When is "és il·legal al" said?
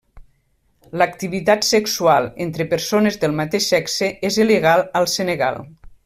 4.31-5.11